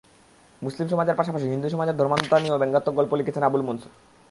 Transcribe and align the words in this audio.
মুসলিম 0.61 0.87
সমাজের 0.93 1.17
পাশাপাশি 1.19 1.45
হিন্দু 1.49 1.67
সমাজের 1.69 1.97
ধর্মান্ধতা 1.99 2.37
নিয়েও 2.39 2.61
ব্যঙ্গাত্মক 2.61 2.93
গল্প 2.99 3.11
লিখেছেন 3.19 3.43
আবুল 3.47 3.63
মনসুর। 3.67 3.91